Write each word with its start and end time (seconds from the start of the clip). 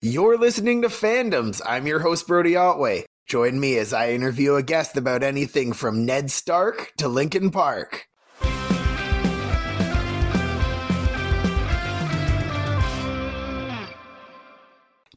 You're 0.00 0.38
listening 0.38 0.82
to 0.82 0.88
Fandoms. 0.88 1.60
I'm 1.66 1.88
your 1.88 1.98
host, 1.98 2.28
Brody 2.28 2.54
Otway. 2.54 3.04
Join 3.26 3.58
me 3.58 3.76
as 3.78 3.92
I 3.92 4.12
interview 4.12 4.54
a 4.54 4.62
guest 4.62 4.96
about 4.96 5.24
anything 5.24 5.72
from 5.72 6.06
Ned 6.06 6.30
Stark 6.30 6.92
to 6.98 7.08
Linkin 7.08 7.50
Park. 7.50 8.06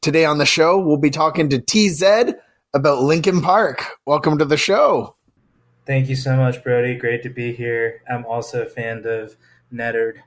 Today 0.01 0.25
on 0.25 0.39
the 0.39 0.47
show, 0.47 0.79
we'll 0.79 0.97
be 0.97 1.11
talking 1.11 1.47
to 1.49 1.61
TZ 1.61 2.33
about 2.73 3.03
Linkin 3.03 3.41
Park. 3.41 3.85
Welcome 4.07 4.39
to 4.39 4.45
the 4.45 4.57
show. 4.57 5.15
Thank 5.85 6.09
you 6.09 6.15
so 6.15 6.35
much, 6.35 6.63
Brody. 6.63 6.95
Great 6.95 7.21
to 7.21 7.29
be 7.29 7.53
here. 7.53 8.01
I'm 8.09 8.25
also 8.25 8.63
a 8.63 8.65
fan 8.65 9.03
of 9.05 9.37
Neddard. 9.71 10.23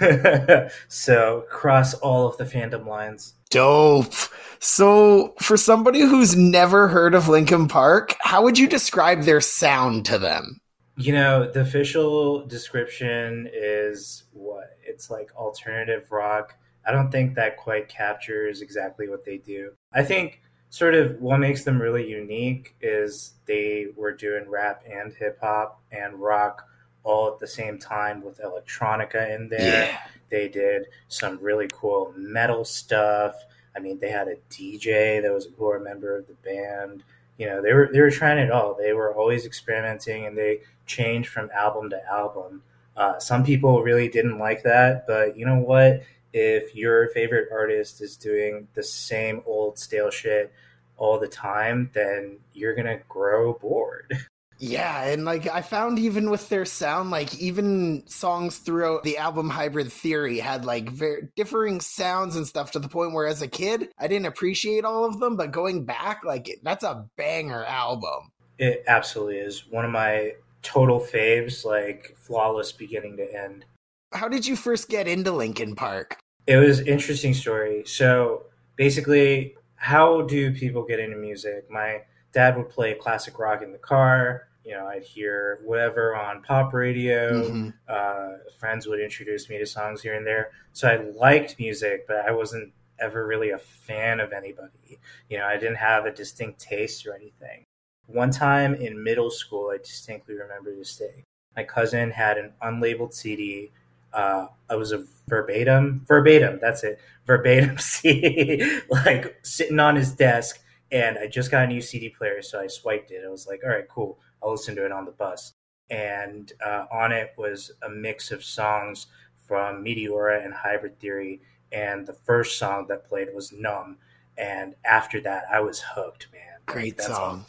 so 0.88 1.44
cross 1.50 1.94
all 1.94 2.26
of 2.26 2.36
the 2.36 2.44
fandom 2.44 2.86
lines. 2.86 3.34
Dope. 3.50 4.14
So, 4.60 5.34
for 5.40 5.56
somebody 5.56 6.00
who's 6.00 6.36
never 6.36 6.88
heard 6.88 7.14
of 7.14 7.28
Linkin 7.28 7.68
Park, 7.68 8.16
how 8.20 8.42
would 8.42 8.58
you 8.58 8.66
describe 8.66 9.22
their 9.22 9.40
sound 9.40 10.06
to 10.06 10.18
them? 10.18 10.60
You 10.96 11.12
know, 11.12 11.50
the 11.50 11.60
official 11.60 12.46
description 12.46 13.48
is 13.52 14.24
what? 14.32 14.76
It's 14.82 15.10
like 15.10 15.34
alternative 15.36 16.10
rock. 16.10 16.54
I 16.86 16.92
don't 16.92 17.10
think 17.10 17.34
that 17.34 17.56
quite 17.56 17.88
captures 17.88 18.62
exactly 18.62 19.08
what 19.08 19.24
they 19.24 19.38
do. 19.38 19.72
I 19.92 20.02
think 20.02 20.42
sort 20.70 20.94
of 20.94 21.20
what 21.20 21.38
makes 21.38 21.64
them 21.64 21.80
really 21.80 22.08
unique 22.08 22.74
is 22.80 23.34
they 23.46 23.88
were 23.94 24.12
doing 24.12 24.48
rap 24.48 24.82
and 24.90 25.12
hip 25.12 25.38
hop 25.40 25.82
and 25.92 26.18
rock 26.18 26.66
all 27.04 27.32
at 27.32 27.38
the 27.38 27.46
same 27.46 27.78
time 27.78 28.22
with 28.22 28.40
electronica 28.40 29.34
in 29.34 29.48
there. 29.48 29.86
Yeah. 29.86 29.98
They 30.30 30.48
did 30.48 30.86
some 31.08 31.38
really 31.40 31.68
cool 31.72 32.14
metal 32.16 32.64
stuff. 32.64 33.34
I 33.76 33.80
mean, 33.80 33.98
they 33.98 34.10
had 34.10 34.28
a 34.28 34.36
DJ 34.50 35.20
that 35.22 35.32
was 35.32 35.46
a 35.46 35.50
core 35.50 35.78
member 35.78 36.16
of 36.16 36.26
the 36.26 36.34
band. 36.34 37.02
You 37.38 37.46
know, 37.46 37.62
they 37.62 37.72
were 37.72 37.90
they 37.92 38.00
were 38.00 38.10
trying 38.10 38.38
it 38.38 38.50
all. 38.50 38.74
They 38.74 38.92
were 38.92 39.14
always 39.14 39.46
experimenting, 39.46 40.26
and 40.26 40.36
they 40.36 40.60
changed 40.86 41.28
from 41.28 41.50
album 41.50 41.90
to 41.90 42.06
album. 42.06 42.62
Uh, 42.96 43.18
some 43.18 43.42
people 43.42 43.82
really 43.82 44.08
didn't 44.08 44.38
like 44.38 44.62
that, 44.62 45.06
but 45.06 45.36
you 45.36 45.46
know 45.46 45.58
what? 45.58 46.02
If 46.32 46.74
your 46.74 47.08
favorite 47.10 47.48
artist 47.50 48.00
is 48.00 48.16
doing 48.16 48.68
the 48.74 48.82
same 48.82 49.42
old 49.46 49.78
stale 49.78 50.10
shit 50.10 50.52
all 50.96 51.18
the 51.18 51.28
time, 51.28 51.90
then 51.94 52.38
you're 52.52 52.74
gonna 52.74 53.00
grow 53.08 53.54
bored. 53.54 54.16
Yeah, 54.64 55.08
and 55.08 55.24
like 55.24 55.48
I 55.48 55.60
found 55.60 55.98
even 55.98 56.30
with 56.30 56.48
their 56.48 56.64
sound, 56.64 57.10
like 57.10 57.34
even 57.34 58.04
songs 58.06 58.58
throughout 58.58 59.02
the 59.02 59.18
album 59.18 59.50
Hybrid 59.50 59.90
Theory 59.90 60.38
had 60.38 60.64
like 60.64 60.88
very 60.88 61.22
differing 61.34 61.80
sounds 61.80 62.36
and 62.36 62.46
stuff 62.46 62.70
to 62.70 62.78
the 62.78 62.88
point 62.88 63.12
where 63.12 63.26
as 63.26 63.42
a 63.42 63.48
kid 63.48 63.88
I 63.98 64.06
didn't 64.06 64.26
appreciate 64.26 64.84
all 64.84 65.04
of 65.04 65.18
them, 65.18 65.36
but 65.36 65.50
going 65.50 65.84
back, 65.84 66.22
like 66.24 66.48
that's 66.62 66.84
a 66.84 67.08
banger 67.16 67.64
album. 67.64 68.30
It 68.56 68.84
absolutely 68.86 69.38
is 69.38 69.68
one 69.68 69.84
of 69.84 69.90
my 69.90 70.34
total 70.62 71.00
faves, 71.00 71.64
like 71.64 72.14
flawless 72.16 72.70
beginning 72.70 73.16
to 73.16 73.34
end. 73.34 73.64
How 74.12 74.28
did 74.28 74.46
you 74.46 74.54
first 74.54 74.88
get 74.88 75.08
into 75.08 75.32
Linkin 75.32 75.74
Park? 75.74 76.18
It 76.46 76.58
was 76.58 76.78
interesting 76.78 77.34
story. 77.34 77.82
So 77.84 78.44
basically, 78.76 79.56
how 79.74 80.22
do 80.22 80.52
people 80.52 80.84
get 80.84 81.00
into 81.00 81.16
music? 81.16 81.68
My 81.68 82.02
dad 82.32 82.56
would 82.56 82.70
play 82.70 82.94
classic 82.94 83.40
rock 83.40 83.60
in 83.60 83.72
the 83.72 83.78
car 83.78 84.46
you 84.64 84.72
know, 84.72 84.86
I'd 84.86 85.02
hear 85.02 85.60
whatever 85.64 86.14
on 86.14 86.42
pop 86.42 86.72
radio. 86.72 87.42
Mm-hmm. 87.42 87.68
Uh, 87.88 88.50
friends 88.58 88.86
would 88.86 89.00
introduce 89.00 89.48
me 89.48 89.58
to 89.58 89.66
songs 89.66 90.02
here 90.02 90.14
and 90.14 90.26
there. 90.26 90.50
So 90.72 90.88
I 90.88 90.96
liked 91.18 91.58
music, 91.58 92.06
but 92.06 92.18
I 92.26 92.32
wasn't 92.32 92.72
ever 93.00 93.26
really 93.26 93.50
a 93.50 93.58
fan 93.58 94.20
of 94.20 94.32
anybody. 94.32 94.98
You 95.28 95.38
know, 95.38 95.46
I 95.46 95.56
didn't 95.56 95.76
have 95.76 96.06
a 96.06 96.12
distinct 96.12 96.60
taste 96.60 97.06
or 97.06 97.14
anything. 97.14 97.64
One 98.06 98.30
time 98.30 98.74
in 98.74 99.02
middle 99.02 99.30
school, 99.30 99.70
I 99.72 99.78
distinctly 99.78 100.34
remember 100.34 100.74
this 100.74 100.96
day. 100.96 101.24
My 101.56 101.64
cousin 101.64 102.10
had 102.10 102.38
an 102.38 102.52
unlabeled 102.62 103.12
CD. 103.12 103.72
Uh, 104.12 104.46
I 104.70 104.76
was 104.76 104.92
a 104.92 105.04
verbatim, 105.28 106.04
verbatim, 106.06 106.58
that's 106.60 106.84
it, 106.84 107.00
verbatim 107.26 107.78
CD, 107.78 108.80
like 108.90 109.38
sitting 109.42 109.80
on 109.80 109.96
his 109.96 110.12
desk. 110.12 110.60
And 110.90 111.16
I 111.18 111.26
just 111.26 111.50
got 111.50 111.64
a 111.64 111.66
new 111.68 111.80
CD 111.80 112.10
player, 112.10 112.42
so 112.42 112.60
I 112.60 112.66
swiped 112.66 113.10
it. 113.10 113.22
I 113.26 113.30
was 113.30 113.46
like, 113.46 113.62
all 113.64 113.70
right, 113.70 113.88
cool 113.88 114.18
I 114.44 114.48
listened 114.48 114.76
to 114.78 114.84
it 114.84 114.92
on 114.92 115.04
the 115.04 115.12
bus, 115.12 115.54
and 115.90 116.52
uh, 116.64 116.86
on 116.92 117.12
it 117.12 117.32
was 117.36 117.72
a 117.82 117.88
mix 117.88 118.30
of 118.30 118.44
songs 118.44 119.06
from 119.46 119.84
Meteora 119.84 120.44
and 120.44 120.54
Hybrid 120.54 120.98
Theory. 121.00 121.40
And 121.72 122.06
the 122.06 122.12
first 122.12 122.58
song 122.58 122.86
that 122.88 123.08
played 123.08 123.28
was 123.34 123.52
"Numb," 123.52 123.98
and 124.36 124.74
after 124.84 125.20
that, 125.22 125.44
I 125.50 125.60
was 125.60 125.80
hooked, 125.80 126.28
man. 126.32 126.51
Great 126.66 126.96
That's 126.96 127.08
song. 127.08 127.44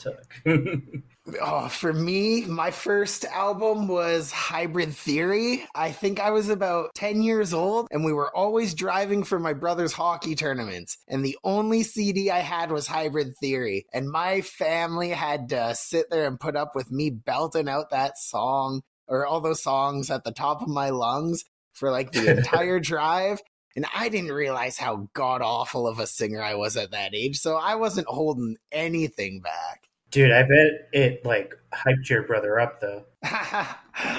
Oh, 1.41 1.69
for 1.69 1.93
me, 1.93 2.43
my 2.45 2.71
first 2.71 3.23
album 3.23 3.87
was 3.87 4.29
Hybrid 4.33 4.93
Theory. 4.93 5.65
I 5.73 5.91
think 5.91 6.19
I 6.19 6.31
was 6.31 6.49
about 6.49 6.93
10 6.95 7.21
years 7.21 7.53
old, 7.53 7.87
and 7.91 8.03
we 8.03 8.11
were 8.11 8.35
always 8.35 8.73
driving 8.73 9.23
for 9.23 9.39
my 9.39 9.53
brother's 9.53 9.93
hockey 9.93 10.35
tournaments. 10.35 10.97
And 11.07 11.23
the 11.23 11.37
only 11.45 11.83
CD 11.83 12.29
I 12.29 12.39
had 12.39 12.73
was 12.73 12.87
Hybrid 12.87 13.37
Theory. 13.39 13.85
And 13.93 14.11
my 14.11 14.41
family 14.41 15.11
had 15.11 15.47
to 15.49 15.73
sit 15.75 16.07
there 16.09 16.27
and 16.27 16.37
put 16.37 16.57
up 16.57 16.75
with 16.75 16.91
me 16.91 17.09
belting 17.09 17.69
out 17.69 17.91
that 17.91 18.17
song 18.17 18.81
or 19.07 19.25
all 19.25 19.39
those 19.39 19.63
songs 19.63 20.09
at 20.09 20.25
the 20.25 20.33
top 20.33 20.61
of 20.61 20.67
my 20.67 20.89
lungs 20.89 21.45
for 21.71 21.89
like 21.89 22.11
the 22.11 22.31
entire 22.37 22.81
drive. 22.81 23.39
And 23.75 23.85
I 23.93 24.09
didn't 24.09 24.31
realize 24.31 24.77
how 24.77 25.09
god 25.13 25.41
awful 25.41 25.87
of 25.87 25.99
a 25.99 26.07
singer 26.07 26.41
I 26.41 26.55
was 26.55 26.77
at 26.77 26.91
that 26.91 27.15
age. 27.15 27.39
So 27.39 27.55
I 27.55 27.75
wasn't 27.75 28.07
holding 28.07 28.57
anything 28.71 29.39
back. 29.39 29.89
Dude, 30.11 30.31
I 30.31 30.43
bet 30.43 30.89
it 30.91 31.25
like 31.25 31.55
hyped 31.73 32.07
your 32.07 32.21
brother 32.21 32.59
up 32.59 32.79
though. 32.79 33.03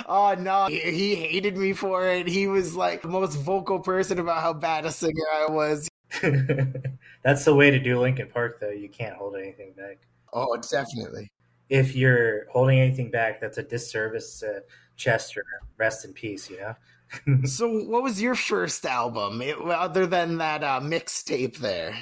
oh 0.08 0.34
no, 0.36 0.66
he, 0.66 0.80
he, 0.80 1.14
hated 1.14 1.56
me 1.56 1.72
for 1.72 2.08
it. 2.08 2.26
He 2.26 2.48
was 2.48 2.74
like 2.74 3.02
the 3.02 3.08
most 3.08 3.36
vocal 3.36 3.78
person 3.78 4.18
about 4.18 4.42
how 4.42 4.52
bad 4.52 4.86
a 4.86 4.90
singer 4.90 5.24
I 5.32 5.46
was. 5.52 5.88
That's 7.22 7.44
the 7.44 7.54
way 7.54 7.70
to 7.70 7.78
do 7.78 8.00
Linkin 8.00 8.28
Park 8.28 8.58
though. 8.60 8.70
You 8.70 8.88
can't 8.88 9.14
hold 9.14 9.36
anything 9.36 9.72
back. 9.76 9.98
Oh, 10.32 10.56
definitely. 10.56 11.30
If 11.68 11.94
you're 11.94 12.46
holding 12.50 12.80
anything 12.80 13.12
back, 13.12 13.40
that's 13.40 13.56
a 13.56 13.62
disservice 13.62 14.40
to 14.40 14.64
Chester. 14.96 15.44
Rest 15.78 16.04
in 16.04 16.12
peace, 16.12 16.50
you 16.50 16.58
know. 16.58 16.74
so, 17.44 17.68
what 17.68 18.02
was 18.02 18.20
your 18.20 18.34
first 18.34 18.84
album, 18.86 19.42
it, 19.42 19.58
other 19.58 20.06
than 20.06 20.38
that 20.38 20.62
uh, 20.64 20.80
mixtape 20.80 21.58
there? 21.58 21.96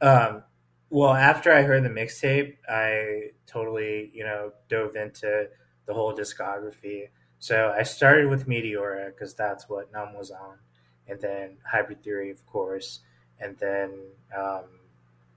Um, 0.00 0.42
well, 0.90 1.14
after 1.14 1.52
I 1.52 1.62
heard 1.62 1.84
the 1.84 1.88
mixtape, 1.88 2.56
I 2.68 3.30
totally, 3.46 4.10
you 4.14 4.24
know, 4.24 4.52
dove 4.68 4.96
into 4.96 5.48
the 5.86 5.94
whole 5.94 6.14
discography. 6.14 7.08
So 7.38 7.74
I 7.76 7.82
started 7.82 8.28
with 8.28 8.46
Meteora 8.46 9.06
because 9.06 9.34
that's 9.34 9.68
what 9.68 9.92
Numb 9.92 10.14
was 10.14 10.30
on, 10.30 10.58
and 11.06 11.20
then 11.20 11.56
Hybrid 11.70 12.02
Theory, 12.02 12.30
of 12.30 12.44
course, 12.46 13.00
and 13.40 13.56
then 13.58 13.92
um, 14.36 14.64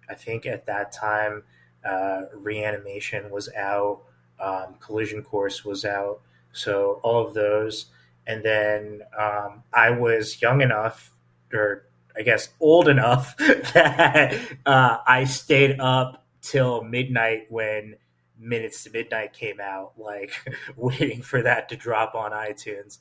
I 0.10 0.16
think 0.16 0.46
at 0.46 0.66
that 0.66 0.92
time, 0.92 1.44
uh, 1.86 2.24
Reanimation 2.34 3.30
was 3.30 3.50
out, 3.54 4.02
um, 4.40 4.76
Collision 4.80 5.24
Course 5.24 5.66
was 5.66 5.86
out, 5.86 6.22
so 6.52 7.00
all 7.04 7.26
of 7.26 7.34
those, 7.34 7.88
and 8.28 8.44
then 8.44 9.02
um, 9.18 9.64
I 9.74 9.92
was 9.92 10.42
young 10.42 10.62
enough, 10.62 11.12
or 11.54 11.86
I 12.16 12.22
guess, 12.22 12.50
old 12.60 12.88
enough 12.88 13.36
that 13.74 14.40
uh, 14.66 14.98
I 15.06 15.24
stayed 15.26 15.80
up 15.80 16.26
till 16.42 16.84
midnight 16.84 17.48
when 17.50 17.96
Minutes 18.38 18.84
to 18.84 18.92
Midnight 18.92 19.34
came 19.34 19.60
out, 19.60 19.94
like 19.98 20.32
waiting 20.76 21.22
for 21.22 21.42
that 21.42 21.70
to 21.70 21.76
drop 21.76 22.16
on 22.16 22.32
iTunes. 22.32 23.00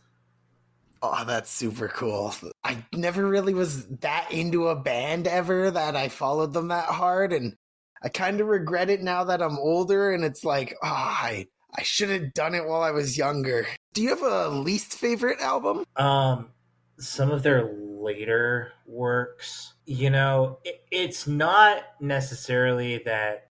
Oh, 1.00 1.24
that's 1.24 1.50
super 1.50 1.86
cool. 1.86 2.34
I 2.64 2.84
never 2.92 3.24
really 3.24 3.54
was 3.54 3.86
that 3.86 4.32
into 4.32 4.66
a 4.66 4.74
band 4.74 5.28
ever 5.28 5.70
that 5.70 5.94
I 5.94 6.08
followed 6.08 6.52
them 6.52 6.68
that 6.68 6.86
hard. 6.86 7.32
And 7.32 7.54
I 8.02 8.08
kind 8.08 8.40
of 8.40 8.48
regret 8.48 8.90
it 8.90 9.00
now 9.00 9.22
that 9.25 9.40
I'm 9.40 9.58
older. 9.58 10.12
And 10.12 10.25
it's 10.25 10.44
like, 10.44 10.75
oh, 10.82 10.88
I, 10.88 11.46
I 11.76 11.82
should 11.82 12.11
have 12.11 12.32
done 12.32 12.55
it 12.55 12.67
while 12.67 12.82
I 12.82 12.91
was 12.91 13.19
younger. 13.19 13.67
Do 13.93 14.03
you 14.03 14.11
have 14.11 14.23
a 14.23 14.49
least 14.49 14.94
favorite 14.94 15.41
album? 15.41 15.85
Um, 15.97 16.50
some 16.99 17.31
of 17.31 17.43
their 17.43 17.65
later 17.65 18.73
works, 18.87 19.75
you 19.87 20.11
know, 20.11 20.59
it, 20.65 20.85
it's 20.91 21.26
not 21.26 21.82
necessarily 22.00 22.99
that 23.05 23.49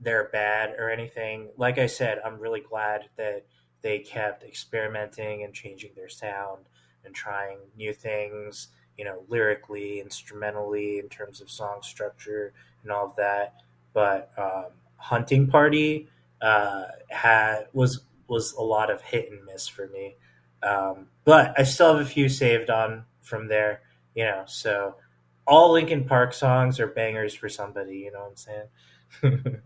they're 0.00 0.28
bad 0.32 0.74
or 0.78 0.90
anything. 0.90 1.50
Like 1.56 1.78
I 1.78 1.86
said, 1.86 2.20
I'm 2.24 2.38
really 2.38 2.60
glad 2.60 3.08
that 3.16 3.44
they 3.82 3.98
kept 3.98 4.44
experimenting 4.44 5.44
and 5.44 5.52
changing 5.52 5.92
their 5.94 6.08
sound 6.08 6.66
and 7.04 7.14
trying 7.14 7.58
new 7.76 7.92
things, 7.92 8.68
you 8.96 9.04
know, 9.04 9.24
lyrically, 9.28 10.00
instrumentally, 10.00 10.98
in 10.98 11.08
terms 11.08 11.40
of 11.40 11.50
song 11.50 11.78
structure 11.82 12.52
and 12.82 12.92
all 12.92 13.06
of 13.06 13.16
that. 13.16 13.54
But 13.92 14.32
um, 14.36 14.72
Hunting 14.96 15.46
Party 15.46 16.08
uh, 16.40 16.84
had 17.08 17.66
was 17.72 18.00
was 18.28 18.52
a 18.52 18.62
lot 18.62 18.90
of 18.90 19.00
hit 19.02 19.30
and 19.30 19.44
miss 19.44 19.68
for 19.68 19.88
me. 19.88 20.16
Um, 20.62 21.08
but 21.24 21.54
I 21.58 21.62
still 21.62 21.96
have 21.96 22.04
a 22.04 22.08
few 22.08 22.28
saved 22.28 22.70
on 22.70 23.04
from 23.22 23.48
there, 23.48 23.82
you 24.14 24.24
know. 24.24 24.44
So 24.46 24.96
all 25.46 25.72
Linkin 25.72 26.04
Park 26.04 26.34
songs 26.34 26.78
are 26.80 26.86
bangers 26.86 27.34
for 27.34 27.48
somebody. 27.48 27.98
You 27.98 28.12
know 28.12 28.20
what 28.20 28.30
I'm 28.30 28.36
saying? 28.36 29.62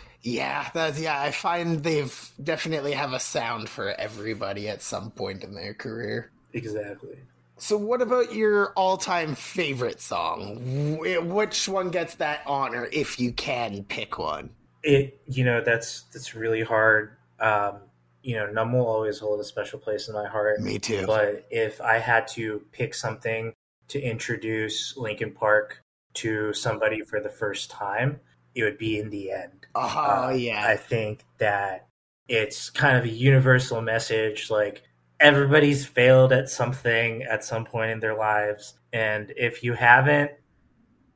yeah, 0.22 0.68
that's 0.72 1.00
yeah. 1.00 1.20
I 1.20 1.30
find 1.32 1.82
they've 1.82 2.30
definitely 2.42 2.92
have 2.92 3.12
a 3.12 3.20
sound 3.20 3.68
for 3.68 3.88
everybody 3.88 4.68
at 4.68 4.82
some 4.82 5.10
point 5.10 5.42
in 5.42 5.54
their 5.54 5.74
career. 5.74 6.30
Exactly. 6.52 7.18
So, 7.58 7.78
what 7.78 8.02
about 8.02 8.34
your 8.34 8.72
all-time 8.72 9.34
favorite 9.34 10.00
song? 10.02 10.98
Which 10.98 11.68
one 11.68 11.90
gets 11.90 12.16
that 12.16 12.42
honor 12.46 12.86
if 12.92 13.18
you 13.18 13.32
can 13.32 13.84
pick 13.84 14.18
one? 14.18 14.50
It, 14.86 15.20
you 15.26 15.44
know, 15.44 15.60
that's 15.60 16.02
that's 16.12 16.34
really 16.34 16.62
hard. 16.62 17.16
Um, 17.40 17.80
you 18.22 18.36
know, 18.36 18.46
Numb 18.46 18.72
will 18.72 18.86
always 18.86 19.18
hold 19.18 19.40
a 19.40 19.44
special 19.44 19.78
place 19.78 20.08
in 20.08 20.14
my 20.14 20.26
heart. 20.26 20.60
Me 20.60 20.78
too. 20.78 21.04
But 21.06 21.46
if 21.50 21.80
I 21.80 21.98
had 21.98 22.26
to 22.28 22.62
pick 22.72 22.94
something 22.94 23.52
to 23.88 24.00
introduce 24.00 24.96
Linkin 24.96 25.32
Park 25.32 25.82
to 26.14 26.52
somebody 26.52 27.02
for 27.02 27.20
the 27.20 27.28
first 27.28 27.70
time, 27.70 28.20
it 28.54 28.62
would 28.62 28.78
be 28.78 28.98
in 28.98 29.10
the 29.10 29.32
end. 29.32 29.66
Oh, 29.74 30.28
uh, 30.28 30.30
yeah. 30.30 30.64
I 30.66 30.76
think 30.76 31.24
that 31.38 31.88
it's 32.28 32.70
kind 32.70 32.96
of 32.96 33.04
a 33.04 33.08
universal 33.08 33.80
message. 33.82 34.50
Like, 34.50 34.82
everybody's 35.20 35.84
failed 35.84 36.32
at 36.32 36.48
something 36.48 37.22
at 37.24 37.44
some 37.44 37.64
point 37.64 37.90
in 37.90 38.00
their 38.00 38.16
lives. 38.16 38.74
And 38.92 39.32
if 39.36 39.62
you 39.62 39.74
haven't, 39.74 40.30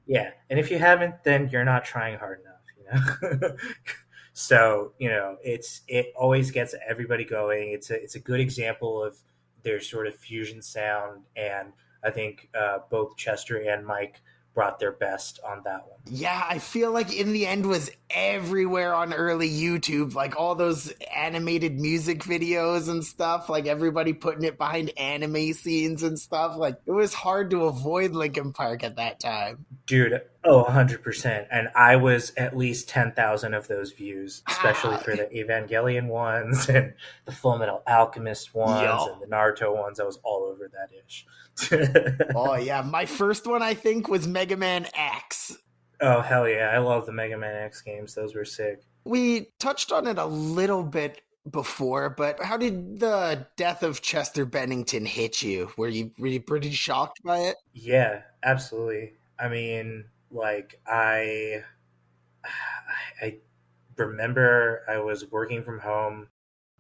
yeah. 0.07 0.31
And 0.49 0.59
if 0.59 0.71
you 0.71 0.79
haven't, 0.79 1.23
then 1.25 1.49
you're 1.53 1.65
not 1.65 1.85
trying 1.85 2.19
hard 2.19 2.41
enough, 2.41 2.50
so, 4.33 4.93
you 4.99 5.09
know, 5.09 5.37
it's, 5.43 5.83
it 5.89 6.13
always 6.17 6.51
gets 6.51 6.75
everybody 6.89 7.25
going. 7.25 7.73
It's 7.73 7.91
a, 7.91 8.03
it's 8.03 8.15
a 8.15 8.21
good 8.21 8.41
example 8.41 9.03
of 9.03 9.17
their 9.63 9.81
sort 9.81 10.07
of 10.07 10.15
fusion 10.15 10.63
sound. 10.63 11.23
And 11.37 11.73
I 12.03 12.11
think 12.11 12.49
uh, 12.59 12.79
both 12.91 13.17
Chester 13.17 13.59
and 13.59 13.87
Mike 13.87 14.21
brought 14.61 14.79
their 14.79 14.93
best 14.93 15.41
on 15.43 15.63
that 15.65 15.87
one. 15.89 15.99
Yeah, 16.05 16.45
I 16.47 16.59
feel 16.59 16.93
like 16.93 17.19
in 17.19 17.33
the 17.33 17.47
end 17.47 17.65
was 17.65 17.91
everywhere 18.11 18.93
on 18.93 19.15
early 19.15 19.49
YouTube, 19.49 20.13
like 20.13 20.39
all 20.39 20.55
those 20.55 20.93
animated 21.17 21.81
music 21.81 22.19
videos 22.19 22.91
and 22.91 23.03
stuff, 23.03 23.49
like 23.49 23.65
everybody 23.65 24.13
putting 24.13 24.45
it 24.45 24.59
behind 24.59 24.93
anime 24.99 25.55
scenes 25.55 26.03
and 26.03 26.19
stuff. 26.19 26.59
Like 26.59 26.79
it 26.85 26.91
was 26.91 27.15
hard 27.15 27.49
to 27.53 27.65
avoid 27.65 28.11
Linkin 28.11 28.53
Park 28.53 28.85
at 28.85 28.97
that 28.97 29.19
time. 29.19 29.65
Dude, 29.87 30.21
oh, 30.45 30.67
100%. 30.69 31.47
And 31.51 31.69
I 31.75 31.97
was 31.97 32.35
at 32.37 32.55
least 32.55 32.91
10,000 32.91 33.55
of 33.55 33.67
those 33.67 33.93
views, 33.93 34.43
especially 34.47 34.97
ah. 34.97 34.99
for 34.99 35.17
the 35.17 35.25
Evangelion 35.35 36.09
ones 36.09 36.69
and 36.69 36.93
the 37.25 37.33
Full 37.33 37.57
Metal 37.57 37.83
Alchemist 37.87 38.55
ones 38.55 38.83
Yo. 38.83 39.15
and 39.15 39.23
the 39.23 39.35
Naruto 39.35 39.75
ones. 39.75 39.99
I 40.01 40.05
was 40.05 40.19
all 40.23 40.43
over 40.45 40.69
that 40.69 40.91
ish. 41.07 41.25
oh 42.35 42.57
yeah, 42.57 42.83
my 42.83 43.07
first 43.07 43.47
one 43.47 43.63
I 43.63 43.75
think 43.75 44.09
was 44.09 44.27
Mega 44.27 44.57
Man 44.57 44.87
X. 44.95 45.57
Oh 46.01 46.21
hell 46.21 46.49
yeah, 46.49 46.71
I 46.73 46.79
love 46.79 47.07
the 47.07 47.13
Mega 47.13 47.37
Man 47.37 47.55
X 47.57 47.83
games. 47.83 48.15
Those 48.15 48.35
were 48.35 48.45
sick. 48.45 48.83
We 49.05 49.53
touched 49.59 49.93
on 49.93 50.07
it 50.07 50.19
a 50.19 50.27
little 50.27 50.83
bit 50.83 51.23
before, 51.51 52.11
but 52.11 52.43
how 52.43 52.57
did 52.57 53.01
the 53.01 53.47
death 53.57 53.83
of 53.83 54.03
Chester 54.03 54.45
Bennington 54.45 55.07
hit 55.07 55.43
you? 55.43 55.71
Were 55.77 55.89
you 55.89 56.11
were 56.19 56.29
you 56.29 56.41
pretty 56.41 56.71
shocked 56.71 57.23
by 57.23 57.39
it? 57.39 57.57
Yeah, 57.73 58.23
absolutely. 58.43 59.15
I 59.39 59.49
mean, 59.49 60.05
like 60.31 60.81
I 60.87 61.65
I 63.21 63.39
remember 63.97 64.83
I 64.89 64.99
was 64.99 65.31
working 65.31 65.63
from 65.63 65.79
home. 65.79 66.29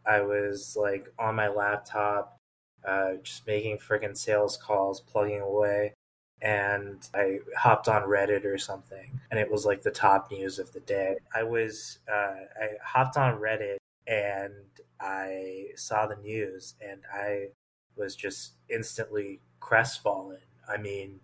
I 0.06 0.22
was 0.22 0.76
like 0.80 1.12
on 1.18 1.36
my 1.36 1.48
laptop 1.48 2.39
uh, 2.84 3.14
just 3.22 3.46
making 3.46 3.78
freaking 3.78 4.16
sales 4.16 4.56
calls, 4.56 5.00
plugging 5.00 5.40
away. 5.40 5.94
And 6.42 7.06
I 7.14 7.40
hopped 7.56 7.86
on 7.88 8.02
Reddit 8.02 8.46
or 8.46 8.56
something, 8.56 9.20
and 9.30 9.38
it 9.38 9.50
was 9.50 9.66
like 9.66 9.82
the 9.82 9.90
top 9.90 10.30
news 10.30 10.58
of 10.58 10.72
the 10.72 10.80
day. 10.80 11.16
I 11.34 11.42
was, 11.42 11.98
uh, 12.10 12.34
I 12.58 12.68
hopped 12.82 13.18
on 13.18 13.38
Reddit 13.38 13.76
and 14.06 14.54
I 14.98 15.66
saw 15.76 16.06
the 16.06 16.16
news, 16.16 16.74
and 16.80 17.02
I 17.12 17.48
was 17.96 18.16
just 18.16 18.52
instantly 18.68 19.40
crestfallen. 19.60 20.40
I 20.68 20.78
mean, 20.78 21.20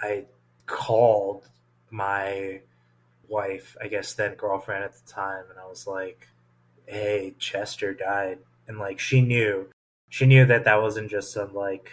I 0.00 0.26
called 0.66 1.48
my 1.90 2.60
wife, 3.28 3.76
I 3.80 3.88
guess 3.88 4.14
then 4.14 4.34
girlfriend 4.34 4.84
at 4.84 4.94
the 4.94 5.10
time, 5.10 5.44
and 5.50 5.58
I 5.58 5.66
was 5.66 5.86
like, 5.86 6.28
"Hey, 6.86 7.34
Chester 7.38 7.92
died," 7.94 8.38
and 8.66 8.78
like 8.78 8.98
she 8.98 9.20
knew 9.20 9.68
she 10.10 10.26
knew 10.26 10.44
that 10.44 10.64
that 10.64 10.82
wasn't 10.82 11.10
just 11.10 11.32
some 11.32 11.54
like 11.54 11.92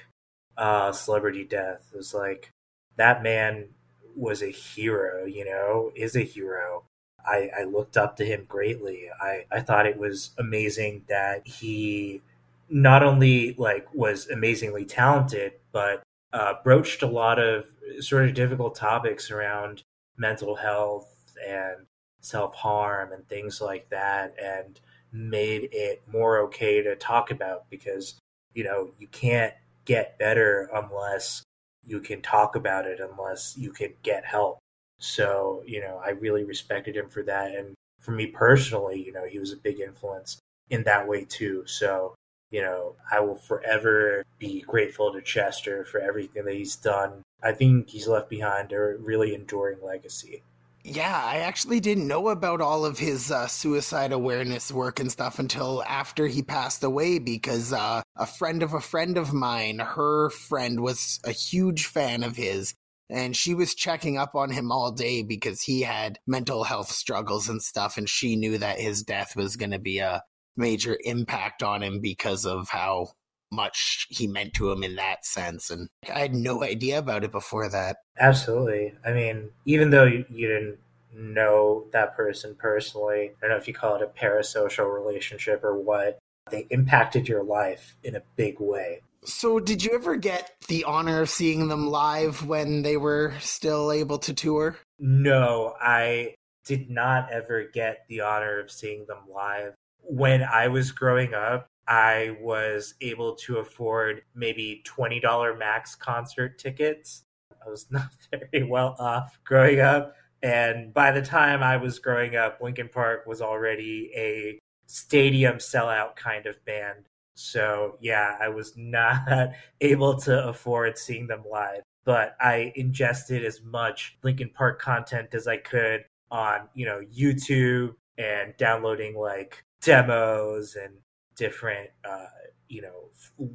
uh, 0.58 0.92
celebrity 0.92 1.46
death. 1.46 1.90
It 1.94 1.98
was 1.98 2.14
like 2.14 2.52
that 2.98 3.24
man 3.24 3.70
was 4.16 4.42
a 4.42 4.50
hero, 4.50 5.26
you 5.26 5.46
know, 5.46 5.92
is 5.96 6.16
a 6.16 6.24
hero. 6.24 6.84
I, 7.26 7.50
I 7.60 7.64
looked 7.64 7.96
up 7.96 8.18
to 8.18 8.26
him 8.26 8.46
greatly. 8.48 9.06
I, 9.22 9.46
I 9.52 9.62
thought 9.62 9.86
it 9.86 9.98
was 9.98 10.32
amazing 10.38 11.04
that 11.08 11.48
he 11.48 12.22
not 12.70 13.04
only 13.04 13.54
like 13.54 13.94
was 13.94 14.28
amazingly 14.28 14.84
talented, 14.86 15.54
but 15.72 16.02
uh, 16.34 16.54
broached 16.64 17.04
a 17.04 17.08
lot 17.08 17.40
of 17.40 17.66
sort 18.00 18.26
of 18.26 18.34
difficult 18.34 18.76
topics 18.76 19.30
around 19.30 19.84
mental 20.18 20.56
health 20.56 21.36
and 21.48 21.86
self 22.22 22.56
harm 22.56 23.14
and 23.14 23.28
things 23.28 23.62
like 23.62 23.90
that. 23.90 24.34
And 24.42 24.80
made 25.18 25.70
it 25.72 26.02
more 26.12 26.40
okay 26.40 26.82
to 26.82 26.96
talk 26.96 27.32
about 27.32 27.70
because 27.70 28.16
you 28.54 28.64
know 28.64 28.92
you 29.00 29.08
can't 29.08 29.54
get 29.86 30.18
better 30.20 30.70
unless 30.74 31.44
you 31.86 32.00
can 32.00 32.22
talk 32.22 32.56
about 32.56 32.86
it 32.86 33.00
unless 33.00 33.56
you 33.58 33.72
can 33.72 33.94
get 34.04 34.26
help. 34.26 34.60
So 35.00 35.64
you 35.66 35.82
know 35.82 36.02
i 36.06 36.10
really 36.12 36.44
respected 36.44 36.96
him 36.96 37.10
for 37.10 37.24
that. 37.24 37.56
And 37.56 37.74
for 38.02 38.12
me 38.12 38.28
personally 38.28 39.04
you 39.04 39.12
know 39.12 39.26
he 39.26 39.40
was 39.40 39.52
a 39.52 39.58
big 39.58 39.80
influence 39.80 40.38
in 40.70 40.84
that 40.84 41.08
way 41.08 41.26
too. 41.26 41.64
So 41.66 42.16
you 42.52 42.62
know 42.62 42.96
i 43.12 43.20
will 43.20 43.36
forever 43.36 44.24
be 44.40 44.62
grateful 44.62 45.12
to 45.12 45.22
chester 45.22 45.84
for 45.86 46.00
everything 46.00 46.46
that 46.46 46.56
he's 46.56 46.76
done. 46.76 47.24
I 47.44 47.52
think 47.54 47.90
he's 47.90 48.08
left 48.08 48.30
behind 48.30 48.72
a 48.72 48.96
really 48.98 49.36
enduring 49.36 49.80
legacy 49.84 50.44
yeah, 50.88 51.22
I 51.24 51.40
actually 51.40 51.82
didn't 51.82 52.08
know 52.08 52.30
about 52.30 52.62
all 52.62 52.86
of 52.86 52.98
his 52.98 53.30
uh, 53.30 53.48
suicide 53.48 54.14
awareness 54.14 54.72
work 54.72 55.00
and 55.02 55.12
stuff 55.12 55.38
until 55.38 55.84
after 55.84 56.28
he 56.28 56.42
passed 56.42 56.84
away 56.84 57.20
because 57.20 57.74
uh, 57.74 58.02
a 58.16 58.26
friend 58.26 58.64
of 58.64 58.74
a 58.74 58.80
friend 58.80 59.18
of 59.18 59.34
mine, 59.34 59.80
her 59.80 60.30
friend 60.30 60.80
was 60.80 61.20
a 61.26 61.32
huge 61.32 61.88
fan 61.88 62.24
of 62.24 62.38
his. 62.38 62.74
And 63.10 63.36
she 63.36 63.54
was 63.54 63.76
checking 63.76 64.18
up 64.18 64.36
on 64.36 64.50
him 64.52 64.72
all 64.72 64.92
day 64.92 65.24
because 65.24 65.62
he 65.62 65.82
had 65.82 66.20
mental 66.26 66.64
health 66.64 66.92
struggles 66.92 67.50
and 67.50 67.62
stuff. 67.62 67.98
And 67.98 68.08
she 68.08 68.36
knew 68.36 68.58
that 68.58 68.80
his 68.80 69.04
death 69.04 69.36
was 69.36 69.56
going 69.56 69.72
to 69.72 69.80
be 69.80 70.00
a 70.00 70.24
major 70.56 70.98
impact 71.04 71.64
on 71.64 71.84
him 71.84 72.00
because 72.02 72.46
of 72.46 72.70
how 72.70 73.10
much 73.52 74.08
he 74.10 74.28
meant 74.28 74.54
to 74.56 74.72
him 74.72 74.84
in 74.84 74.96
that 74.96 75.26
sense. 75.26 75.70
And 75.70 75.90
I 76.14 76.20
had 76.20 76.36
no 76.36 76.64
idea 76.64 77.00
about 77.00 77.24
it 77.24 77.32
before 77.32 77.70
that. 77.70 77.98
Absolutely. 78.20 78.94
I 79.06 79.12
mean, 79.12 79.50
even 79.66 79.90
though 79.90 80.06
you, 80.06 80.26
you 80.30 80.48
didn't 80.48 80.78
know 81.14 81.86
that 81.92 82.16
person 82.16 82.56
personally, 82.56 83.32
I 83.32 83.34
don't 83.42 83.50
know 83.52 83.58
if 83.58 83.68
you 83.68 83.74
call 83.74 83.96
it 83.96 84.02
a 84.02 84.08
parasocial 84.08 84.94
relationship 84.94 85.64
or 85.64 85.78
what, 85.78 86.20
they 86.50 86.68
impacted 86.70 87.28
your 87.28 87.44
life 87.44 87.98
in 88.04 88.16
a 88.16 88.22
big 88.36 88.60
way. 88.60 89.02
So, 89.26 89.60
did 89.60 89.84
you 89.84 89.92
ever 89.94 90.16
get 90.16 90.52
the 90.70 90.86
honor 90.86 91.22
of 91.22 91.30
seeing 91.30 91.68
them 91.68 91.90
live 91.90 92.46
when 92.46 92.84
they 92.84 92.96
were 92.96 93.34
still 93.40 93.92
able 93.92 94.20
to 94.20 94.34
tour? 94.34 94.78
No, 95.00 95.74
I 95.82 96.36
did 96.66 96.90
not 96.90 97.32
ever 97.32 97.66
get 97.74 98.06
the 98.08 98.22
honor 98.22 98.60
of 98.60 98.72
seeing 98.72 99.06
them 99.06 99.24
live. 99.34 99.74
When 100.02 100.44
I 100.44 100.70
was 100.70 100.92
growing 100.92 101.34
up, 101.34 101.68
I 101.88 102.38
was 102.42 102.96
able 103.02 103.36
to 103.36 103.58
afford 103.58 104.24
maybe 104.36 104.84
$20 104.86 105.58
max 105.58 105.96
concert 105.96 106.60
tickets. 106.60 107.24
I 107.66 107.70
was 107.70 107.88
not 107.92 108.10
very 108.32 108.64
well 108.64 108.96
off 109.00 109.40
growing 109.44 109.80
up. 109.80 110.16
And 110.44 110.94
by 110.94 111.12
the 111.12 111.22
time 111.22 111.64
I 111.64 111.78
was 111.78 112.00
growing 112.00 112.36
up, 112.36 112.60
Linkin 112.62 112.90
Park 112.90 113.26
was 113.26 113.42
already 113.42 114.12
a 114.16 114.60
stadium 114.86 115.58
sellout 115.58 116.16
kind 116.16 116.46
of 116.46 116.64
band. 116.66 117.06
So, 117.36 117.98
yeah, 118.02 118.38
I 118.40 118.50
was 118.50 118.74
not 118.78 119.52
able 119.82 120.18
to 120.22 120.48
afford 120.48 120.98
seeing 120.98 121.28
them 121.28 121.44
live, 121.50 121.82
but 122.06 122.36
I 122.40 122.72
ingested 122.76 123.46
as 123.46 123.62
much 123.64 124.18
Linkin 124.24 124.50
Park 124.54 124.82
content 124.82 125.34
as 125.34 125.48
I 125.48 125.58
could 125.58 126.06
on, 126.30 126.68
you 126.74 126.86
know, 126.86 127.02
YouTube 127.16 127.96
and 128.18 128.54
downloading 128.58 129.16
like 129.16 129.64
demos 129.82 130.76
and 130.76 130.94
different 131.38 131.90
uh, 132.04 132.26
you 132.68 132.82
know 132.82 133.10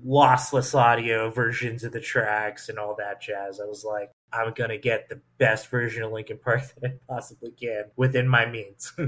lossless 0.07 0.75
audio 0.75 1.31
versions 1.31 1.85
of 1.85 1.93
the 1.93 2.01
tracks 2.01 2.69
and 2.69 2.79
all 2.79 2.95
that 2.97 3.21
jazz. 3.21 3.61
I 3.61 3.65
was 3.67 3.85
like 3.85 4.11
i'm 4.33 4.53
gonna 4.55 4.79
get 4.79 5.09
the 5.09 5.21
best 5.39 5.69
version 5.69 6.03
of 6.03 6.13
linkin 6.13 6.39
park 6.43 6.63
that 6.81 6.93
i 6.93 7.13
possibly 7.13 7.51
can 7.51 7.85
within 7.97 8.29
my 8.29 8.47
means. 8.47 8.93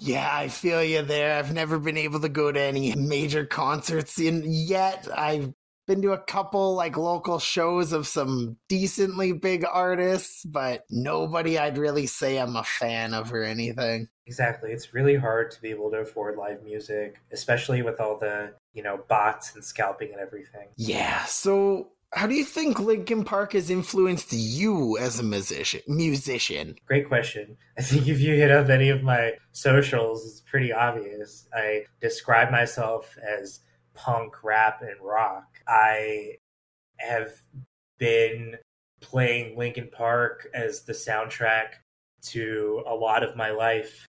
Yeah 0.00 0.28
i 0.32 0.46
feel 0.46 0.82
you 0.82 1.02
there. 1.02 1.36
I've 1.36 1.52
never 1.52 1.78
been 1.80 1.96
able 1.96 2.20
to 2.20 2.28
go 2.28 2.52
to 2.52 2.60
any 2.60 2.94
major 2.94 3.44
concerts 3.44 4.20
in 4.20 4.44
yet. 4.46 5.08
I 5.12 5.52
been 5.88 6.02
to 6.02 6.12
a 6.12 6.18
couple 6.18 6.74
like 6.74 6.96
local 6.96 7.40
shows 7.40 7.92
of 7.92 8.06
some 8.06 8.56
decently 8.68 9.32
big 9.32 9.64
artists, 9.64 10.44
but 10.44 10.84
nobody 10.90 11.58
I'd 11.58 11.78
really 11.78 12.06
say 12.06 12.38
I'm 12.38 12.54
a 12.54 12.62
fan 12.62 13.14
of 13.14 13.32
or 13.32 13.42
anything. 13.42 14.06
Exactly. 14.26 14.70
It's 14.70 14.94
really 14.94 15.16
hard 15.16 15.50
to 15.52 15.60
be 15.60 15.70
able 15.70 15.90
to 15.90 15.96
afford 15.96 16.36
live 16.36 16.62
music, 16.62 17.16
especially 17.32 17.82
with 17.82 17.98
all 17.98 18.18
the, 18.18 18.52
you 18.74 18.82
know, 18.82 19.00
bots 19.08 19.54
and 19.54 19.64
scalping 19.64 20.12
and 20.12 20.20
everything. 20.20 20.68
Yeah. 20.76 21.24
So 21.24 21.92
how 22.12 22.26
do 22.26 22.34
you 22.34 22.44
think 22.44 22.78
Linkin 22.78 23.24
Park 23.24 23.54
has 23.54 23.70
influenced 23.70 24.32
you 24.32 24.96
as 24.98 25.18
a 25.18 25.22
musician? 25.22 25.80
Musician. 25.86 26.76
Great 26.86 27.08
question. 27.08 27.56
I 27.78 27.82
think 27.82 28.08
if 28.08 28.20
you 28.20 28.34
hit 28.34 28.50
up 28.50 28.68
any 28.68 28.90
of 28.90 29.02
my 29.02 29.32
socials, 29.52 30.26
it's 30.26 30.40
pretty 30.40 30.72
obvious. 30.72 31.48
I 31.54 31.84
describe 32.00 32.50
myself 32.50 33.16
as 33.18 33.60
punk, 33.98 34.44
rap, 34.44 34.80
and 34.82 35.00
rock. 35.02 35.58
I 35.66 36.36
have 36.98 37.32
been 37.98 38.56
playing 39.00 39.58
Linkin 39.58 39.88
Park 39.90 40.48
as 40.54 40.82
the 40.82 40.92
soundtrack 40.92 41.74
to 42.20 42.82
a 42.86 42.94
lot 42.94 43.22
of 43.22 43.36
my 43.36 43.50
life 43.50 44.06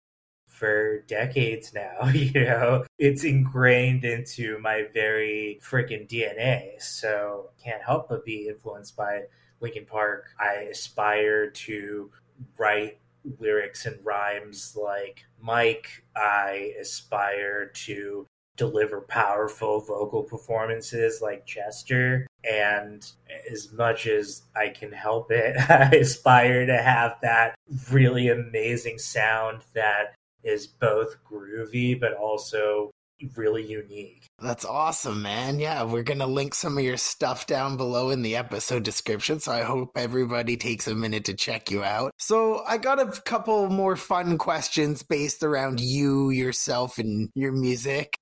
for 0.47 1.01
decades 1.07 1.73
now. 1.73 2.07
You 2.13 2.45
know, 2.45 2.85
it's 2.97 3.25
ingrained 3.25 4.05
into 4.05 4.57
my 4.59 4.85
very 4.93 5.59
freaking 5.61 6.07
DNA. 6.07 6.81
So 6.81 7.49
can't 7.61 7.83
help 7.83 8.09
but 8.09 8.23
be 8.23 8.47
influenced 8.47 8.95
by 8.95 9.23
Linkin 9.59 9.85
Park. 9.85 10.27
I 10.39 10.67
aspire 10.71 11.49
to 11.49 12.09
write 12.57 12.99
lyrics 13.39 13.85
and 13.85 13.97
rhymes 14.03 14.77
like 14.81 15.23
Mike. 15.41 15.87
I 16.15 16.73
aspire 16.79 17.67
to 17.85 18.25
deliver 18.57 19.01
powerful 19.01 19.81
vocal 19.81 20.23
performances 20.23 21.21
like 21.21 21.45
Chester. 21.45 22.27
And 22.49 23.05
as 23.51 23.71
much 23.71 24.07
as 24.07 24.43
I 24.55 24.69
can 24.69 24.91
help 24.91 25.31
it, 25.31 25.57
I 25.69 25.89
aspire 25.95 26.65
to 26.65 26.77
have 26.77 27.17
that 27.21 27.55
really 27.91 28.29
amazing 28.29 28.99
sound 28.99 29.63
that 29.73 30.15
is 30.43 30.67
both 30.67 31.15
groovy 31.23 31.99
but 31.99 32.13
also 32.13 32.91
really 33.35 33.65
unique. 33.65 34.27
That's 34.39 34.65
awesome, 34.65 35.21
man. 35.21 35.59
Yeah, 35.59 35.83
we're 35.83 36.03
going 36.03 36.19
to 36.19 36.25
link 36.25 36.53
some 36.53 36.77
of 36.77 36.83
your 36.83 36.97
stuff 36.97 37.47
down 37.47 37.77
below 37.77 38.09
in 38.09 38.21
the 38.21 38.35
episode 38.35 38.83
description. 38.83 39.39
So 39.39 39.51
I 39.51 39.61
hope 39.61 39.91
everybody 39.95 40.57
takes 40.57 40.87
a 40.87 40.95
minute 40.95 41.25
to 41.25 41.33
check 41.33 41.71
you 41.71 41.83
out. 41.83 42.11
So 42.17 42.63
I 42.67 42.77
got 42.77 42.99
a 42.99 43.21
couple 43.21 43.69
more 43.69 43.95
fun 43.95 44.37
questions 44.37 45.03
based 45.03 45.43
around 45.43 45.79
you, 45.79 46.29
yourself, 46.29 46.97
and 46.97 47.29
your 47.35 47.53
music. 47.53 48.17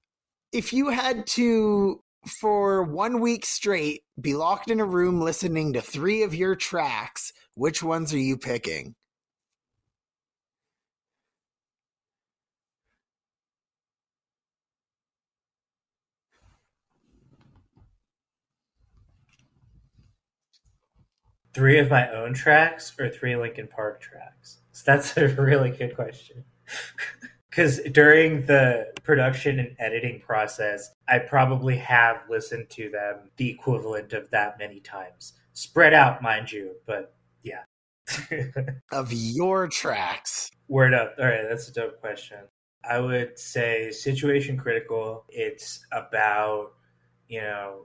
If 0.51 0.73
you 0.73 0.89
had 0.89 1.27
to, 1.27 2.03
for 2.39 2.83
one 2.83 3.19
week 3.21 3.45
straight, 3.45 4.03
be 4.19 4.33
locked 4.35 4.69
in 4.69 4.79
a 4.79 4.85
room 4.85 5.21
listening 5.21 5.73
to 5.73 5.81
three 5.81 6.23
of 6.23 6.35
your 6.35 6.55
tracks, 6.55 7.31
which 7.55 7.81
ones 7.83 8.13
are 8.13 8.17
you 8.19 8.37
picking? 8.37 8.95
three 21.53 21.79
of 21.79 21.89
my 21.89 22.09
own 22.11 22.33
tracks 22.33 22.93
or 22.99 23.09
three 23.09 23.35
Linkin 23.35 23.67
Park 23.67 24.01
tracks? 24.01 24.59
So 24.71 24.83
that's 24.85 25.17
a 25.17 25.27
really 25.41 25.71
good 25.71 25.95
question. 25.95 26.43
Because 27.51 27.81
during 27.91 28.45
the 28.45 28.93
production 29.03 29.59
and 29.59 29.75
editing 29.77 30.21
process, 30.21 30.91
I 31.09 31.19
probably 31.19 31.75
have 31.77 32.21
listened 32.29 32.69
to 32.71 32.89
them 32.89 33.29
the 33.35 33.49
equivalent 33.49 34.13
of 34.13 34.29
that 34.31 34.57
many 34.57 34.79
times. 34.79 35.33
Spread 35.51 35.93
out, 35.93 36.21
mind 36.21 36.49
you, 36.49 36.71
but 36.85 37.13
yeah. 37.43 37.63
of 38.93 39.11
your 39.11 39.67
tracks. 39.67 40.49
Word 40.69 40.93
up. 40.93 41.15
All 41.19 41.25
right, 41.25 41.43
that's 41.47 41.67
a 41.67 41.73
dope 41.73 41.99
question. 41.99 42.37
I 42.89 42.99
would 42.99 43.37
say 43.37 43.91
situation 43.91 44.55
critical. 44.55 45.25
It's 45.27 45.85
about, 45.91 46.71
you 47.27 47.41
know, 47.41 47.81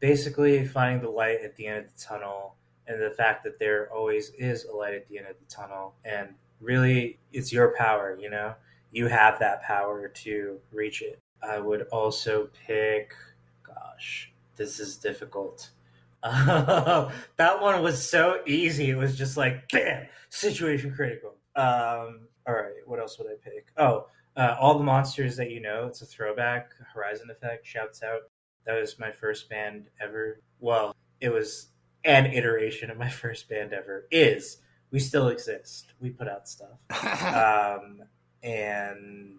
basically 0.00 0.66
finding 0.66 1.00
the 1.00 1.10
light 1.10 1.38
at 1.44 1.54
the 1.54 1.68
end 1.68 1.86
of 1.86 1.92
the 1.94 2.02
tunnel 2.02 2.56
and 2.88 3.00
the 3.00 3.10
fact 3.10 3.44
that 3.44 3.60
there 3.60 3.88
always 3.94 4.30
is 4.30 4.64
a 4.64 4.74
light 4.74 4.94
at 4.94 5.08
the 5.08 5.18
end 5.18 5.28
of 5.28 5.36
the 5.38 5.46
tunnel. 5.54 5.94
And 6.04 6.30
really, 6.60 7.20
it's 7.32 7.52
your 7.52 7.72
power, 7.76 8.18
you 8.20 8.30
know? 8.30 8.54
You 8.92 9.06
have 9.08 9.38
that 9.40 9.62
power 9.62 10.08
to 10.08 10.58
reach 10.72 11.02
it. 11.02 11.18
I 11.42 11.58
would 11.58 11.82
also 11.92 12.48
pick, 12.66 13.14
gosh, 13.62 14.32
this 14.56 14.80
is 14.80 14.96
difficult. 14.96 15.70
that 16.22 17.60
one 17.60 17.82
was 17.82 18.08
so 18.08 18.40
easy. 18.46 18.90
It 18.90 18.96
was 18.96 19.16
just 19.16 19.36
like, 19.36 19.68
bam, 19.70 20.06
situation 20.28 20.92
critical. 20.94 21.34
Um, 21.54 22.28
all 22.46 22.54
right, 22.54 22.74
what 22.86 22.98
else 22.98 23.18
would 23.18 23.28
I 23.28 23.34
pick? 23.42 23.68
Oh, 23.76 24.06
uh, 24.36 24.56
All 24.58 24.76
the 24.76 24.84
Monsters 24.84 25.36
That 25.36 25.50
You 25.50 25.60
Know. 25.60 25.86
It's 25.86 26.02
a 26.02 26.06
throwback. 26.06 26.70
Horizon 26.94 27.30
Effect 27.30 27.66
shouts 27.66 28.02
out. 28.02 28.22
That 28.66 28.80
was 28.80 28.98
my 28.98 29.12
first 29.12 29.48
band 29.48 29.88
ever. 30.00 30.40
Well, 30.60 30.94
it 31.20 31.30
was 31.30 31.68
an 32.04 32.26
iteration 32.26 32.90
of 32.90 32.98
my 32.98 33.08
first 33.22 33.48
band 33.48 33.72
ever 33.72 34.06
is 34.10 34.58
we 34.90 34.98
still 34.98 35.28
exist. 35.28 35.92
We 36.00 36.10
put 36.10 36.28
out 36.28 36.48
stuff. 36.48 36.78
um, 37.80 38.02
and 38.42 39.38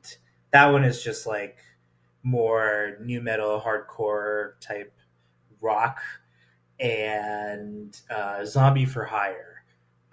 that 0.51 0.67
one 0.67 0.83
is 0.83 1.03
just 1.03 1.27
like 1.27 1.57
more 2.23 2.97
nu 3.01 3.21
metal, 3.21 3.61
hardcore 3.61 4.59
type 4.59 4.93
rock, 5.61 5.99
and 6.79 7.99
uh, 8.09 8.45
Zombie 8.45 8.85
for 8.85 9.05
Hire. 9.05 9.63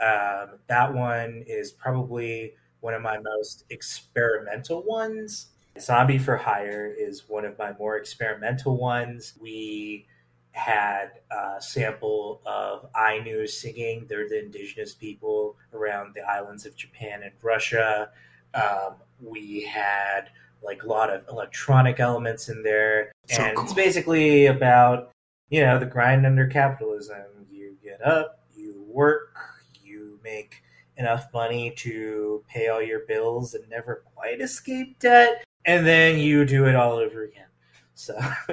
Um, 0.00 0.59
that 0.69 0.93
one 0.93 1.45
is 1.47 1.73
probably 1.73 2.55
one 2.81 2.95
of 2.95 3.03
my 3.03 3.19
most 3.19 3.64
experimental 3.71 4.83
ones. 4.83 5.49
Zombie 5.81 6.19
for 6.19 6.37
Hire 6.37 6.95
is 6.97 7.29
one 7.29 7.45
of 7.45 7.59
my 7.59 7.73
more 7.79 7.97
experimental 7.97 8.76
ones. 8.76 9.35
We 9.41 10.07
had 10.53 11.09
a 11.33 11.61
sample 11.61 12.41
of 12.47 12.87
Ainu 12.97 13.47
singing. 13.47 14.07
They're 14.09 14.29
the 14.29 14.45
indigenous 14.45 14.95
people 14.95 15.57
around 15.73 16.14
the 16.14 16.23
islands 16.23 16.64
of 16.64 16.76
Japan 16.76 17.23
and 17.25 17.33
Russia. 17.43 18.11
Um, 18.54 18.94
we 19.20 19.62
had 19.62 20.30
like 20.62 20.82
a 20.82 20.87
lot 20.87 21.12
of 21.12 21.26
electronic 21.28 22.00
elements 22.00 22.49
in 22.49 22.62
there, 22.62 23.12
so 23.28 23.42
and 23.42 23.56
cool. 23.56 23.64
it's 23.64 23.75
basically 23.75 24.46
about 24.46 25.11
you 25.50 25.61
know 25.61 25.78
the 25.78 25.87
grind 25.87 26.25
under 26.26 26.46
capitalism. 26.46 27.23
You 27.50 27.76
get 27.82 28.04
up, 28.04 28.40
you 28.56 28.84
work, 28.88 29.37
you 29.82 30.18
make 30.25 30.62
enough 30.96 31.26
money 31.32 31.73
to 31.76 32.42
pay 32.49 32.68
all 32.68 32.80
your 32.82 33.00
bills 33.06 33.54
and 33.54 33.68
never 33.68 34.04
quite 34.14 34.40
escape 34.40 34.99
debt, 34.99 35.44
and 35.64 35.87
then 35.87 36.18
you 36.18 36.44
do 36.44 36.66
it 36.66 36.76
all 36.76 36.92
over 36.92 37.25
again. 37.25 37.46
So 37.94 38.16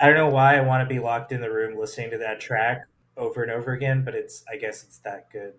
I 0.00 0.06
don't 0.06 0.16
know 0.16 0.28
why 0.28 0.56
I 0.56 0.60
want 0.60 0.86
to 0.86 0.92
be 0.92 1.00
locked 1.00 1.32
in 1.32 1.40
the 1.40 1.50
room 1.50 1.78
listening 1.78 2.10
to 2.10 2.18
that 2.18 2.40
track 2.40 2.86
over 3.16 3.42
and 3.42 3.52
over 3.52 3.72
again, 3.72 4.04
but 4.04 4.14
it's 4.14 4.44
I 4.50 4.56
guess 4.56 4.82
it's 4.82 4.98
that 4.98 5.30
good 5.30 5.54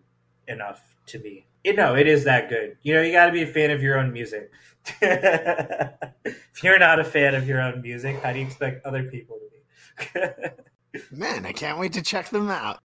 enough 0.48 0.96
to 1.08 1.20
me. 1.20 1.46
You 1.64 1.74
know, 1.74 1.96
it 1.96 2.08
is 2.08 2.24
that 2.26 2.50
good. 2.50 2.78
You 2.84 2.94
know, 2.94 3.02
you 3.02 3.12
got 3.12 3.28
to 3.28 3.32
be 3.32 3.42
a 3.42 3.48
fan 3.48 3.72
of 3.72 3.82
your 3.82 3.98
own 3.98 4.14
music. 4.14 4.52
if 5.02 6.64
you're 6.64 6.80
not 6.80 7.00
a 7.00 7.04
fan 7.04 7.34
of 7.34 7.48
your 7.48 7.62
own 7.62 7.82
music, 7.82 8.22
how 8.22 8.34
do 8.34 8.40
you 8.40 8.46
expect 8.46 8.86
other 8.86 9.04
people 9.04 9.38
to 9.38 9.46
be? 9.50 10.46
Man, 11.12 11.46
I 11.46 11.52
can't 11.52 11.80
wait 11.80 11.94
to 11.94 12.02
check 12.02 12.30
them 12.30 12.50
out. 12.50 12.80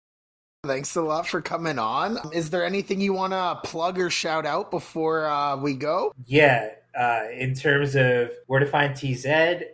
Thanks 0.65 0.97
a 0.97 1.03
lot 1.03 1.27
for 1.27 1.41
coming 1.41 1.79
on. 1.79 2.19
Is 2.33 2.51
there 2.51 2.65
anything 2.65 3.01
you 3.01 3.13
want 3.13 3.33
to 3.33 3.61
plug 3.69 3.99
or 3.99 4.11
shout 4.11 4.45
out 4.45 4.71
before 4.71 5.27
uh, 5.27 5.57
we 5.57 5.75
go? 5.75 6.13
Yeah, 6.27 6.71
uh, 6.99 7.27
in 7.33 7.55
terms 7.55 7.95
of 7.95 8.33
where 8.49 8.59
to 8.59 8.67
find 8.67 8.95
TZ, 8.95 9.27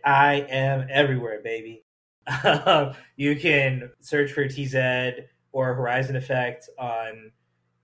I 0.05 0.47
am 0.49 0.87
everywhere, 0.91 1.41
baby. 1.43 1.85
you 3.17 3.37
can 3.37 3.91
search 4.01 4.33
for 4.33 4.47
TZ 4.47 5.25
or 5.53 5.75
Horizon 5.75 6.17
Effect 6.17 6.69
on 6.79 7.33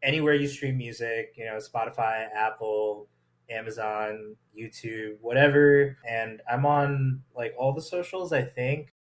anywhere 0.03 0.35
you 0.35 0.49
stream 0.49 0.79
music, 0.79 1.35
you 1.37 1.45
know, 1.45 1.57
Spotify, 1.57 2.27
Apple, 2.35 3.09
Amazon, 3.51 4.37
YouTube, 4.59 5.17
whatever. 5.21 5.97
And 6.09 6.41
I'm 6.51 6.65
on 6.65 7.23
like 7.37 7.55
all 7.59 7.73
the 7.73 7.83
socials, 7.83 8.33
I 8.33 8.43
think. 8.43 8.93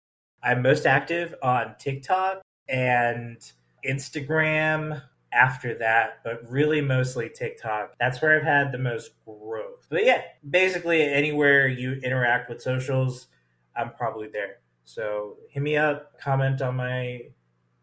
I'm 0.42 0.62
most 0.62 0.86
active 0.86 1.34
on 1.42 1.74
TikTok 1.78 2.40
and 2.68 3.38
Instagram 3.86 5.02
after 5.32 5.74
that, 5.78 6.20
but 6.24 6.48
really 6.50 6.80
mostly 6.80 7.28
TikTok. 7.28 7.94
That's 8.00 8.20
where 8.20 8.36
I've 8.36 8.44
had 8.44 8.72
the 8.72 8.78
most 8.78 9.12
growth. 9.24 9.86
But 9.88 10.04
yeah, 10.04 10.22
basically 10.48 11.02
anywhere 11.02 11.68
you 11.68 11.94
interact 12.02 12.48
with 12.48 12.62
socials, 12.62 13.28
I'm 13.76 13.92
probably 13.92 14.28
there. 14.28 14.56
So 14.84 15.36
hit 15.50 15.62
me 15.62 15.76
up, 15.76 16.18
comment 16.20 16.60
on 16.62 16.76
my 16.76 17.20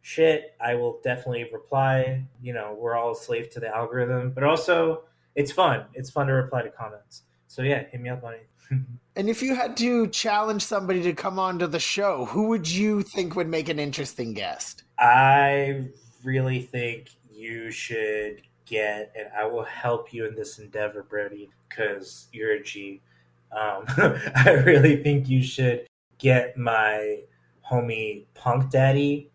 shit. 0.08 0.56
I 0.62 0.76
will 0.76 1.02
definitely 1.04 1.50
reply. 1.52 2.24
You 2.42 2.54
know, 2.54 2.78
we're 2.80 2.96
all 2.96 3.12
a 3.12 3.16
slave 3.16 3.50
to 3.52 3.60
the 3.60 3.68
algorithm, 3.68 4.32
but 4.32 4.46
also 4.46 5.04
it's 5.36 5.52
fun. 5.52 5.86
It's 5.94 6.10
fun 6.10 6.28
to 6.28 6.34
reply 6.34 6.62
to 6.62 6.70
comments. 6.70 7.24
so 7.48 7.62
yeah, 7.62 7.84
hit 7.92 8.00
me 8.00 8.10
up 8.10 8.24
on 8.24 8.36
it. 8.36 8.48
and 9.18 9.30
if 9.30 9.42
you 9.42 9.54
had 9.54 9.76
to 9.78 10.08
challenge 10.08 10.64
somebody 10.64 11.04
to 11.04 11.14
come 11.14 11.38
onto 11.38 11.68
the 11.68 11.80
show, 11.80 12.24
who 12.26 12.48
would 12.48 12.70
you 12.70 13.02
think 13.04 13.36
would 13.36 13.50
make 13.50 13.68
an 13.68 13.80
interesting 13.80 14.34
guest? 14.34 14.84
I 14.98 15.90
really 16.24 16.62
think 16.62 17.10
you 17.30 17.70
should 17.70 18.42
get, 18.66 19.12
and 19.18 19.28
I 19.38 19.46
will 19.46 19.66
help 19.66 20.14
you 20.14 20.26
in 20.26 20.36
this 20.36 20.58
endeavor, 20.60 21.04
Brody, 21.04 21.50
because 21.68 22.30
you're 22.32 22.54
a 22.54 22.64
G. 22.64 23.02
Um, 23.52 23.84
I 24.36 24.62
really 24.66 25.04
think 25.04 25.28
you 25.28 25.44
should 25.44 25.86
get 26.18 26.58
my 26.58 27.24
homie 27.70 28.26
Punk 28.34 28.72
Daddy 28.72 29.32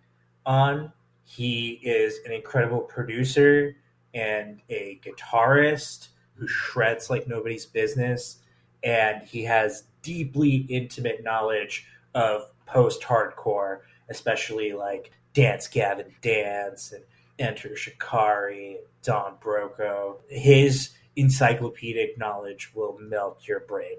on. 0.46 0.92
He 1.24 1.80
is 1.82 2.18
an 2.26 2.32
incredible 2.32 2.80
producer 2.80 3.76
and 4.14 4.60
a 4.68 5.00
guitarist 5.04 6.08
who 6.34 6.46
shreds 6.46 7.08
like 7.10 7.26
nobody's 7.26 7.66
business. 7.66 8.38
And 8.82 9.22
he 9.22 9.44
has 9.44 9.84
deeply 10.02 10.66
intimate 10.68 11.22
knowledge 11.22 11.86
of 12.14 12.50
post 12.66 13.02
hardcore, 13.02 13.80
especially 14.08 14.72
like 14.72 15.12
Dance 15.34 15.68
Gavin 15.68 16.12
Dance 16.20 16.92
and 16.92 17.04
Enter 17.38 17.76
Shikari, 17.76 18.78
Don 19.02 19.36
Broco. 19.42 20.16
His 20.28 20.90
encyclopedic 21.16 22.18
knowledge 22.18 22.72
will 22.74 22.98
melt 23.00 23.46
your 23.46 23.60
brain. 23.60 23.96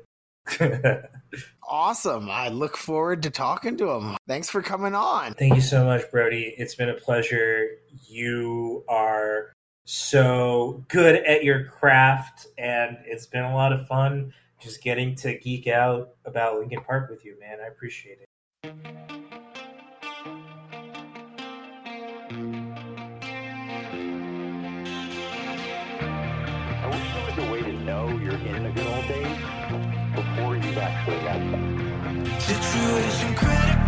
Awesome. 1.68 2.30
I 2.30 2.50
look 2.50 2.78
forward 2.78 3.24
to 3.24 3.30
talking 3.30 3.78
to 3.78 3.90
him. 3.90 4.18
Thanks 4.28 4.50
for 4.50 4.62
coming 4.62 4.96
on. 4.96 5.34
Thank 5.34 5.56
you 5.56 5.62
so 5.62 5.86
much, 5.86 6.10
Brody. 6.12 6.54
It's 6.58 6.76
been 6.76 6.90
a 6.90 6.94
pleasure. 6.94 7.68
You 8.08 8.84
are 8.88 9.54
so 9.86 10.86
good 10.88 11.16
at 11.16 11.44
your 11.44 11.66
craft, 11.66 12.48
and 12.58 12.98
it's 13.06 13.26
been 13.26 13.44
a 13.44 13.54
lot 13.54 13.74
of 13.74 13.88
fun 13.88 14.34
just 14.62 14.82
getting 14.82 15.14
to 15.16 15.38
geek 15.38 15.68
out 15.68 16.16
about 16.26 16.58
Linkin 16.58 16.82
Park 16.82 17.10
with 17.10 17.26
you, 17.26 17.38
man. 17.40 17.58
I 17.62 17.68
appreciate 17.68 18.20
it. 18.22 19.13
Situation 32.40 33.36
critical. 33.36 33.83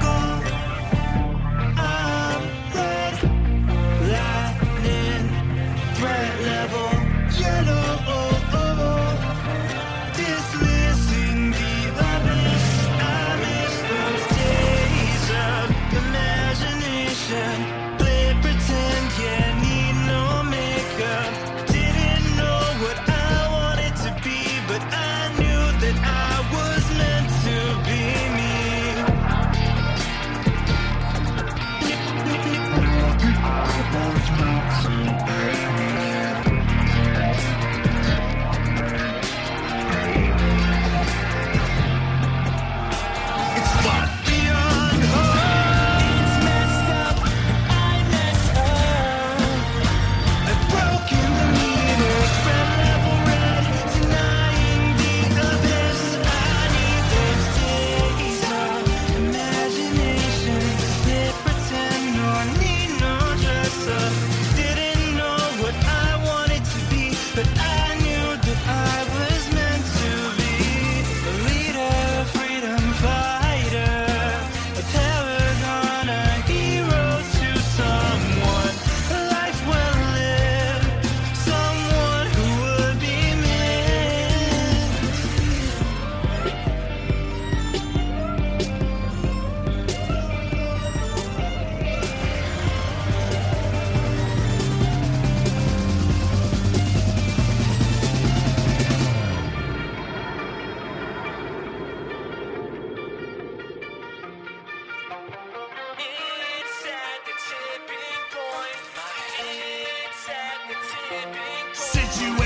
you 112.22 112.45